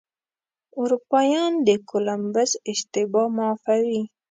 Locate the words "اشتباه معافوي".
2.71-4.01